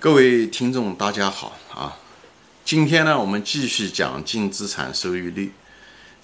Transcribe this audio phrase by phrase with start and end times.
[0.00, 1.94] 各位听众，大家好啊！
[2.64, 5.52] 今天呢，我们继续讲净资产收益率。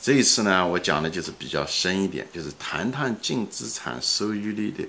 [0.00, 4.88] 这一次呢，我讲的就是比较深一点，就是谈谈净资产收益率的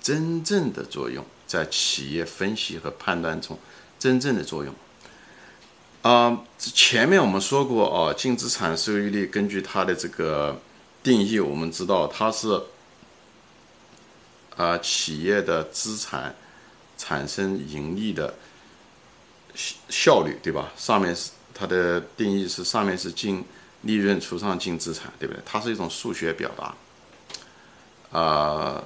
[0.00, 3.58] 真正的作用，在企业分析和判断中
[3.98, 4.74] 真正的作用。
[6.00, 10.62] 啊，前面我们说过哦，净资产收益率根据它的这个
[11.02, 12.62] 定义，我们知道它是
[14.56, 16.34] 啊企业的资产。
[16.96, 18.34] 产生盈利的
[19.88, 20.72] 效率，对吧？
[20.76, 23.44] 上面是它的定义是上面是净
[23.82, 25.42] 利润除上净资产，对不对？
[25.44, 28.82] 它是一种数学表达，啊，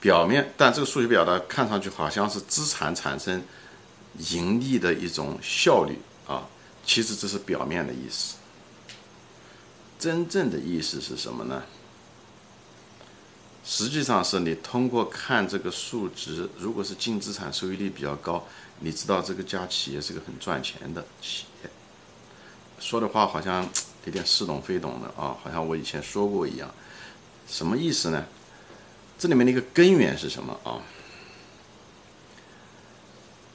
[0.00, 3.42] 表面，但这个数学表达看上去好像是资产产生
[4.18, 6.46] 盈利的一种效率啊，
[6.84, 8.36] 其实这是表面的意思，
[9.98, 11.62] 真正的意思是什么呢？
[13.70, 18.44] 实际上是你通过看这个数值，如果是净资产收益率比较高，
[18.80, 21.70] 你知道这个家企业是个很赚钱的企业。
[22.80, 23.62] 说的话好像
[24.06, 26.68] 有点似懂非懂的啊，好像我以前说过一样。
[27.46, 28.26] 什么意思呢？
[29.16, 30.82] 这里面的一个根源是什么啊？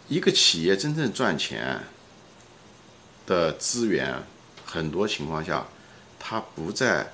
[0.07, 1.83] 一个企业真正赚钱
[3.25, 4.23] 的资源，
[4.65, 5.65] 很多情况下
[6.17, 7.11] 它不在。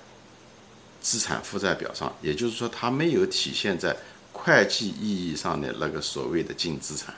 [1.01, 3.97] 资产负债表上，也就是说，它没有体现在
[4.31, 7.13] 会计意义上的那个所谓的净资产，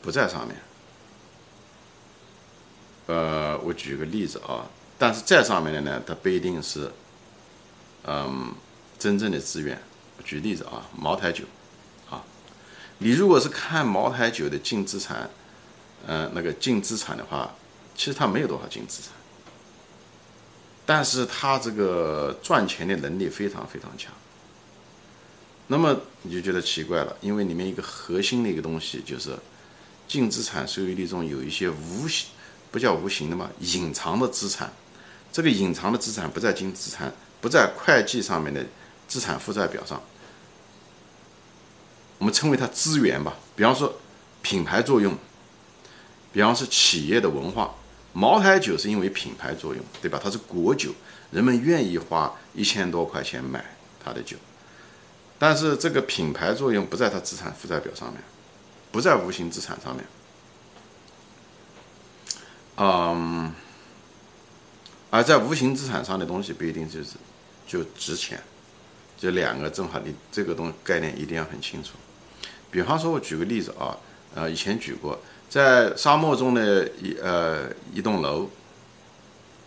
[0.00, 0.56] 不在上面。
[3.06, 4.64] 呃，我举个例子啊，
[4.96, 6.90] 但是在上面的呢，它不一定是，
[8.04, 8.54] 嗯，
[8.98, 9.80] 真正的资源。
[10.24, 11.44] 举例子啊，茅台酒，
[12.08, 12.22] 啊，
[12.98, 15.28] 你如果是看茅台酒的净资产，
[16.06, 17.54] 嗯，那个净资产的话，
[17.96, 19.10] 其实它没有多少净资产。
[20.94, 24.12] 但是他这个赚钱的能力非常非常强，
[25.68, 29.34] 那么你就觉得奇怪了，因为里面一个核心的一个东西就是
[30.06, 32.28] 净资产收益率中有一些无形，
[32.70, 34.70] 不叫无形的嘛，隐藏的资产，
[35.32, 38.62] 这个隐藏的资产不在净资产，不在会计上面的
[39.08, 39.98] 资产负债表上，
[42.18, 43.98] 我们称为它资源吧，比方说
[44.42, 45.16] 品牌作用，
[46.34, 47.74] 比方说企业的文化。
[48.14, 50.20] 茅台酒是因为品牌作用，对吧？
[50.22, 50.92] 它是国酒，
[51.30, 53.64] 人们愿意花一千多块钱买
[54.04, 54.36] 它的酒。
[55.38, 58.22] 但是这个品牌作用不在它资产负债表上面，
[58.90, 60.04] 不在无形资产上面。
[62.76, 63.52] 嗯，
[65.10, 67.16] 而在无形资产上的东西不一定就是
[67.66, 68.38] 就值钱。
[69.18, 71.92] 这两个正好，你这个东概念一定要很清楚。
[72.70, 73.96] 比方说，我举个例子啊，
[74.34, 75.18] 呃，以前举过。
[75.52, 78.48] 在沙漠中的一呃一栋楼，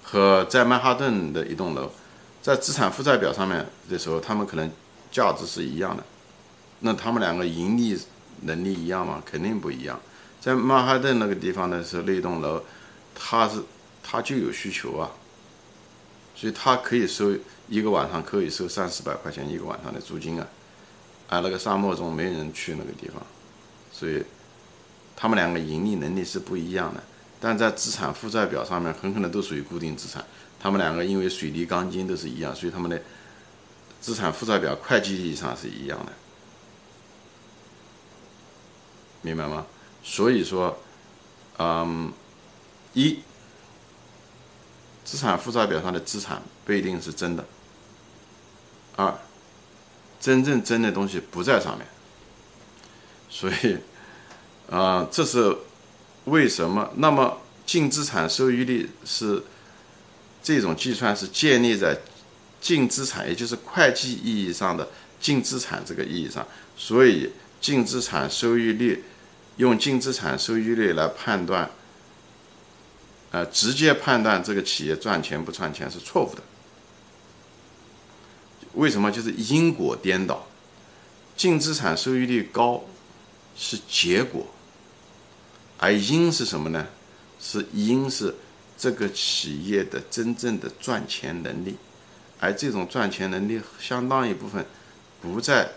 [0.02, 1.92] 和在曼哈顿的一栋楼，
[2.42, 4.68] 在资产负债表上面的时候，他们可能
[5.12, 6.04] 价值是一样的。
[6.80, 7.96] 那他们两个盈利
[8.42, 9.22] 能力一样吗？
[9.24, 10.00] 肯定不一样。
[10.42, 12.64] 在曼哈顿那个地方的时候，那栋楼
[13.14, 13.62] 它是
[14.02, 15.12] 它就有需求啊，
[16.36, 17.32] 所以它可以收
[17.70, 20.48] 一个晚上可以收三四百块钱一个晚上的租金啊。
[21.30, 23.22] 而那个沙漠中没人去那个地方，
[23.92, 24.24] 所以。
[25.16, 27.02] 他们两个盈利能力是不一样的，
[27.40, 30.24] 但在资产负债表上面很可能都属于固定资产。
[30.60, 33.02] 他们两个因为水泥钢筋都是一样，所以他们的
[34.02, 36.12] 资产负债表会计意义上是一样的，
[39.22, 39.66] 明白吗？
[40.04, 40.78] 所以说，
[41.58, 42.12] 嗯，
[42.94, 43.20] 一，
[45.04, 47.44] 资产负债表上的资产不一定是真的；
[48.96, 49.18] 二，
[50.20, 51.88] 真正真的东西不在上面，
[53.30, 53.78] 所以。
[54.70, 55.56] 啊，这是
[56.26, 56.92] 为什么？
[56.96, 59.44] 那么净资产收益率是
[60.42, 61.98] 这种计算是建立在
[62.60, 64.88] 净资产，也就是会计意义上的
[65.20, 66.46] 净资产这个意义上。
[66.76, 67.32] 所以
[67.62, 69.04] 净资产收益率
[69.58, 71.70] 用净资产收益率来判断，
[73.32, 76.42] 呃，直接判断这个企业赚钱不赚钱是错误的。
[78.74, 79.12] 为什么？
[79.12, 80.48] 就是因果颠倒，
[81.38, 82.84] 净资产收益率高
[83.56, 84.46] 是结果。
[85.78, 86.88] 而因是什么呢？
[87.40, 88.34] 是因是
[88.78, 91.76] 这个企业的真正的赚钱能力，
[92.40, 94.66] 而这种赚钱能力相当一部分
[95.22, 95.70] 不在，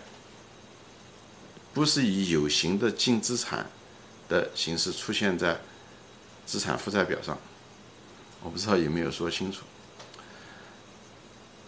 [1.73, 3.69] 不是以有形的净资产
[4.27, 5.59] 的形式出现在
[6.45, 7.37] 资产负债表上。
[8.41, 9.63] 我不知道有没有说清楚。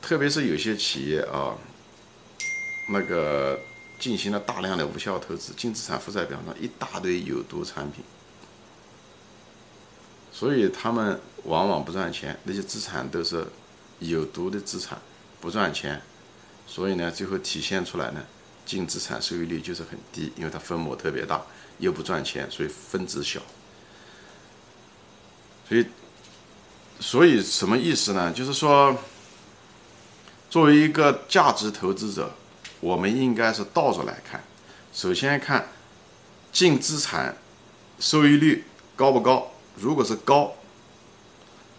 [0.01, 1.55] 特别是有些企业啊，
[2.89, 3.59] 那个
[3.99, 8.03] 进行了大量的无效投资，净资产负债表上一大堆有毒产品。
[10.31, 13.45] 所以他们往往不赚钱，那些资产都是
[13.99, 14.97] 有毒的资产，
[15.39, 16.01] 不赚钱。
[16.65, 18.23] 所以呢，最后体现出来呢，
[18.65, 21.41] 净资产收益率就是很低，因为它分母特别大，
[21.79, 23.41] 又不赚钱，所以分子小。
[25.67, 25.85] 所以，
[26.99, 28.31] 所以什么意思呢？
[28.31, 28.97] 就是说，
[30.49, 32.33] 作为一个价值投资者，
[32.79, 34.41] 我们应该是倒着来看。
[34.93, 35.67] 首先看
[36.53, 37.35] 净资产
[37.99, 40.53] 收益率高不高，如果是高，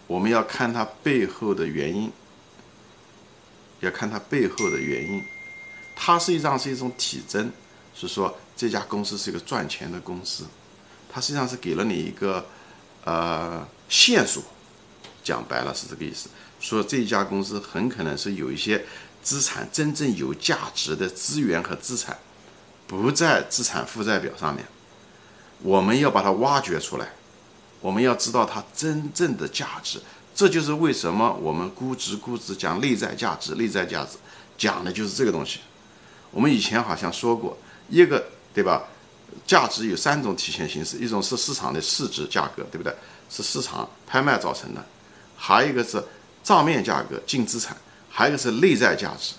[0.07, 2.11] 我们要看它背后的原因，
[3.79, 5.21] 要看它背后的原因。
[5.95, 7.51] 它实际上是一种体征，
[7.95, 10.45] 是说这家公司是一个赚钱的公司，
[11.09, 12.45] 它实际上是给了你一个
[13.05, 14.43] 呃线索，
[15.23, 16.29] 讲白了是这个意思，
[16.59, 18.83] 说这家公司很可能是有一些
[19.21, 22.17] 资产真正有价值的资源和资产
[22.87, 24.65] 不在资产负债表上面，
[25.61, 27.13] 我们要把它挖掘出来，
[27.83, 30.01] 我们要知道它真正的价值，
[30.33, 34.17] 这就是为什么我们估值估值讲内在价值，内在价值
[34.57, 35.59] 讲的就是这个东西。
[36.31, 37.57] 我们以前好像说过，
[37.89, 38.83] 一个对吧？
[39.45, 42.95] 价值有三种体现形式，一种是市场的市值价格，对不对？
[43.29, 44.85] 是市场拍卖造成的，
[45.35, 46.01] 还有一个是
[46.41, 47.75] 账面价格净资产，
[48.09, 49.33] 还有一个是内在价值。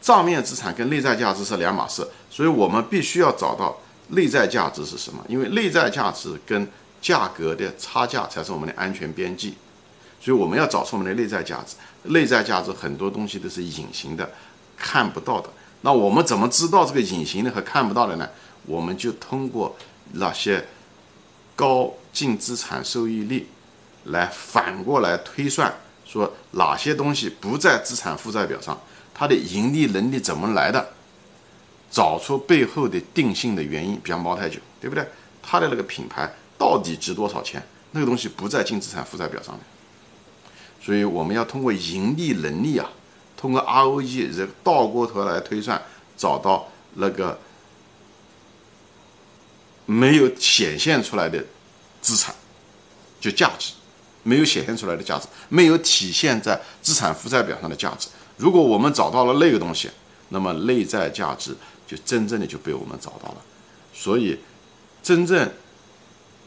[0.00, 3.76] 账面资产跟内在价值是两码事，所以我们必须要找到
[4.08, 6.66] 内在价值是什么，因为内在价值跟
[7.00, 9.54] 价格的差价才是我们的安全边际。
[10.20, 11.76] 所以我们要找出我们的内在价值。
[12.04, 14.30] 内在价值很多东西都是隐形的，
[14.76, 15.50] 看不到的。
[15.82, 18.28] 那我们怎么知道这个隐形的和看不到的呢？
[18.66, 19.74] 我们就通过
[20.12, 20.66] 那些
[21.56, 23.48] 高净资产收益率
[24.04, 25.74] 来反过来推算，
[26.04, 28.78] 说哪些东西不在资产负债表上，
[29.14, 30.90] 它的盈利能力怎么来的？
[31.90, 35.04] 找出背后的定性的原因，比方茅台酒，对不对？
[35.42, 36.30] 它的那个品牌
[36.60, 37.66] 到底值多少钱？
[37.92, 39.64] 那个东西不在净资产负债表上面，
[40.80, 42.90] 所以我们要通过盈利能力啊。
[43.34, 45.80] 通过 ROE 这倒过头来推算，
[46.14, 47.40] 找到那个
[49.86, 51.42] 没有显现出来的
[52.02, 52.34] 资产，
[53.18, 53.72] 就价值，
[54.22, 58.08] 没有显现出来的价值，没有体现在资产负债表上的价值。
[58.36, 59.90] 如果我们找到了那个东西，
[60.28, 61.56] 那么内在价值
[61.88, 63.36] 就真正的就被我们找到了。
[63.94, 64.38] 所以，
[65.02, 65.50] 真正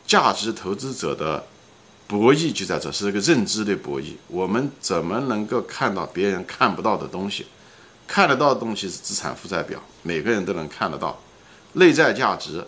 [0.05, 1.43] 价值投资者的。
[2.05, 4.13] 博弈就在这，是一个认知的博弈。
[4.27, 7.47] 我们怎么能够看到别人看不到的东西？
[8.05, 11.17] 看得到的东西是资产负债表，每个人都能看得到。
[11.71, 12.63] 内在价值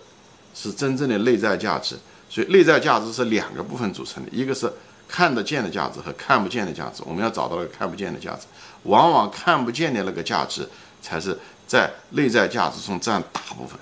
[0.55, 1.95] 是真正的内在价值，
[2.27, 4.71] 所以内在价值是两个部分组成的，一个是
[5.07, 7.03] 看得见的价值和看不见的价值。
[7.05, 8.47] 我们要找到那个看不见的价值，
[8.83, 10.67] 往往看不见的那个价值
[11.01, 13.77] 才是在内在价值中占大部分。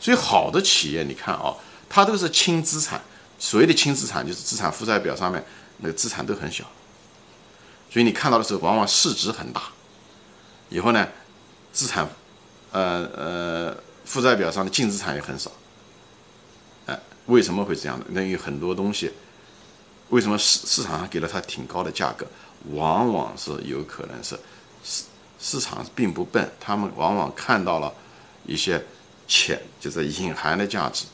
[0.00, 1.54] 所以好的企业，你看啊，
[1.94, 3.00] 它都是轻资产。
[3.38, 5.44] 所谓的轻资产，就是资产负债表上面
[5.78, 6.64] 那个资产都很小，
[7.88, 9.62] 所以你看到的时候，往往市值很大。
[10.70, 11.06] 以后呢，
[11.72, 12.08] 资产，
[12.72, 15.52] 呃呃，负债表上的净资产也很少。
[16.86, 18.06] 哎，为什么会这样的？
[18.08, 19.12] 那有很多东西，
[20.08, 22.26] 为什么市市场上给了它挺高的价格？
[22.72, 24.36] 往往是有可能是
[24.82, 25.04] 市
[25.38, 27.92] 市场并不笨，他们往往看到了
[28.46, 28.84] 一些
[29.28, 31.04] 潜，就是隐含的价值，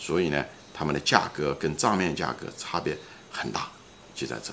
[0.00, 0.44] 所以呢。
[0.72, 2.96] 他们的价格跟账面价格差别
[3.30, 3.68] 很大，
[4.14, 4.50] 就在这，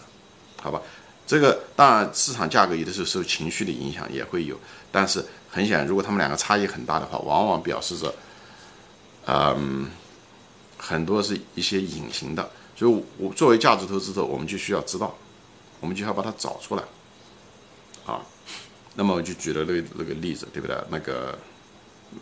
[0.62, 0.82] 好吧？
[1.26, 4.60] 这个当然市场价格有的时候受情绪的影响也会有，
[4.92, 8.14] 但是很显然，如果他们两个差异很大的话，往往表示着，
[9.26, 9.90] 嗯，
[10.78, 12.52] 很多是一些隐形的。
[12.76, 15.16] 所以，我作为价值投资者，我们就需要知道，
[15.80, 16.84] 我们就要把它找出来，
[18.06, 18.20] 啊。
[18.96, 20.76] 那么我就举了那那个例子，对不对？
[20.90, 21.40] 那个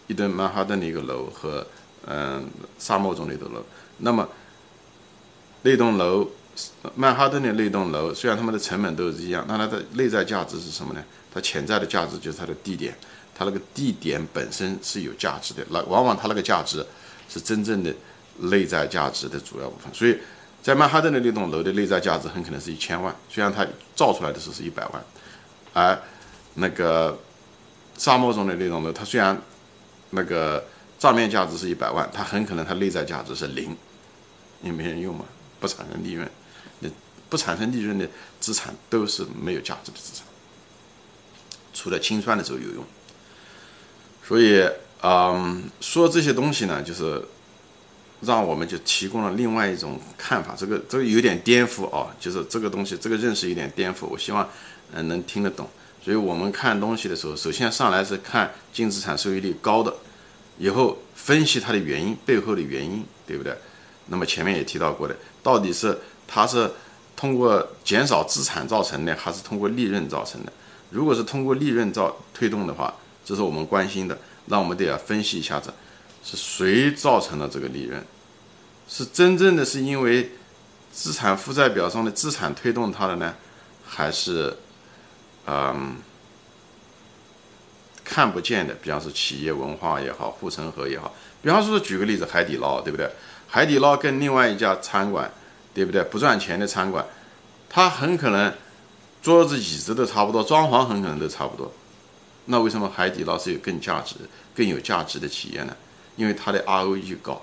[0.05, 1.65] 一栋曼哈顿的一个楼和
[2.07, 2.47] 嗯
[2.77, 3.63] 沙漠中的一栋楼。
[3.97, 4.27] 那么，
[5.61, 6.29] 那栋楼，
[6.95, 11.03] 曼哈顿的那栋楼，虽然他们的成本都是一样，那它的内在价值是什么呢？
[11.33, 12.93] 它潜在的价值就是它的地点，
[13.33, 15.65] 它那个地点本身是有价值的。
[15.69, 16.85] 那往往它那个价值
[17.29, 17.93] 是真正的
[18.39, 19.93] 内在价值的主要部分。
[19.93, 20.17] 所以
[20.61, 25.03] 在曼哈顿的那栋楼的内在价值很可能是一千万，虽然它造出来的时候是一百万，
[25.73, 25.97] 而
[26.55, 27.17] 那个
[27.97, 29.41] 沙漠中的那栋楼，它虽然
[30.09, 30.61] 那个。
[31.05, 33.77] 账面价值是一百万，它很可能它内在价值是零，
[34.63, 35.23] 也没人用嘛，
[35.59, 36.27] 不产生利润，
[36.79, 36.91] 你
[37.29, 38.09] 不产生利润的
[38.39, 40.25] 资产都是没有价值的资产，
[41.75, 42.83] 除了清算的时候有用。
[44.27, 44.67] 所以，
[45.03, 47.23] 嗯，说这些东西呢，就是
[48.21, 54.49] 让我们就提供了另外一种看法，这个这个有点颠覆啊，就是这个东西这个认识有点颠覆，我希望
[54.91, 55.69] 嗯能听得懂。
[56.03, 59.95] 所以我们看东西的时候，首先上来是看净资产收益率高的。
[60.57, 63.55] 以后分析它的原因背后的原因，对不对？
[64.07, 65.97] 那么前面也提到过的，到底是
[66.27, 66.71] 它是
[67.15, 70.53] 通过减少资产造成的，还是通过利润造成的？
[70.91, 72.93] 如果是通过利润造推动的话，
[73.25, 74.17] 这是我们关心的。
[74.45, 75.73] 那我们得要分析一下子，
[76.23, 78.01] 是谁造成了这个利润？
[78.87, 80.29] 是真正的是因为
[80.91, 83.33] 资产负债表上的资产推动它的呢，
[83.83, 84.55] 还是
[85.47, 85.95] 嗯
[88.05, 88.73] 看不见的？
[88.75, 91.13] 比方说企业文化也好，护城河也好。
[91.41, 93.09] 比方说举个例子，海底捞，对不对？
[93.47, 95.29] 海底捞跟另外一家餐馆，
[95.73, 96.01] 对不对？
[96.03, 97.05] 不赚钱的餐馆，
[97.67, 98.53] 它很可能
[99.21, 101.73] 桌子椅子都差不多，装潢很可能都差不多。
[102.45, 104.15] 那为什么海底捞是有更价值、
[104.55, 105.75] 更有价值的企业呢？
[106.15, 107.41] 因为它的 ROE 高。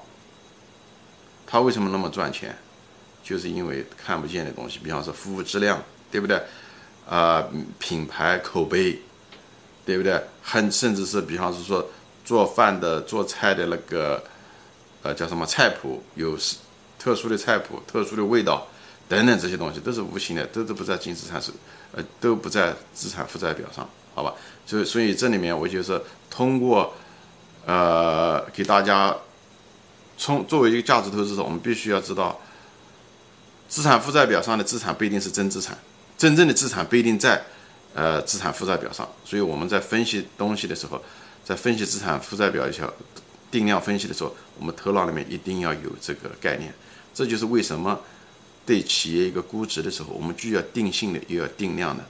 [1.47, 2.57] 它为什么那么赚钱？
[3.23, 6.43] 就是因为看不见的东西，比方说服务质量，对不对？
[7.09, 7.45] 啊，
[7.79, 9.01] 品牌口碑，
[9.85, 10.23] 对不对？
[10.43, 11.87] 很甚至是比方是说
[12.25, 14.23] 做饭的、做菜的那个，
[15.03, 16.37] 呃，叫什么菜谱，有
[16.99, 18.67] 特殊的菜谱、特殊的味道
[19.09, 21.51] 等等这些东西，都是无形的，都都不在净资产是，
[21.93, 23.89] 呃，都不在资产负债表上。
[24.15, 24.35] 好吧，
[24.67, 26.93] 所以所以这里面我就是通过，
[27.65, 29.17] 呃，给大家
[30.19, 32.39] 从作为一个价值投资者，我们必须要知道，
[33.71, 35.79] 资产负债表上的资产不一定是真资产，
[36.19, 37.43] 真正的资产不一定在
[37.95, 39.09] 呃资产负债表上。
[39.25, 41.03] 所以我们在分析东西的时候，
[41.45, 42.83] 在分析资产负债表一些
[43.51, 46.73] 定量分析的时候，我们头脑里面一定要有这个概念。
[47.15, 48.01] 这就是为什么
[48.65, 52.03] 对企业一个估值的时候，我们既要定性的，又要定量的，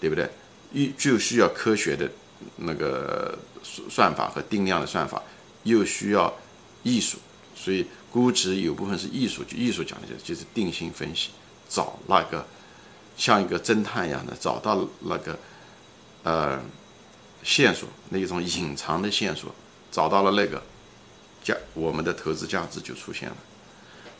[0.00, 0.30] 对不对？
[0.72, 2.08] 一就需要科学的
[2.56, 5.20] 那个算算法和定量的算法，
[5.64, 6.32] 又需要
[6.84, 7.18] 艺术，
[7.54, 11.30] 所以估值有部分是艺术，就艺术讲的就是定性分析，
[11.68, 12.46] 找那个
[13.20, 15.38] 像一个侦探一样的找到那个
[16.22, 16.58] 呃
[17.44, 19.54] 线索，那种隐藏的线索，
[19.92, 20.62] 找到了那个
[21.44, 23.36] 价，我们的投资价值就出现了。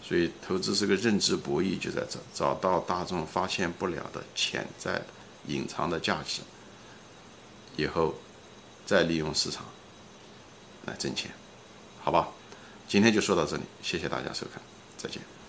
[0.03, 5.03] 所以投资是个认知博弈，就在这找到大众发现不了的潜在。
[5.47, 6.43] 隐藏的价值，
[7.77, 8.15] 以后
[8.85, 9.65] 再利用市场
[10.85, 11.31] 来挣钱，
[12.03, 12.29] 好吧？
[12.87, 14.61] 今天就说到这里，谢谢大家收看，
[14.99, 15.40] 再见。